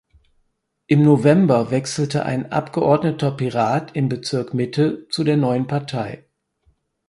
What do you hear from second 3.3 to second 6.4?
Pirat im Bezirk Mitte zu der neuen Partei.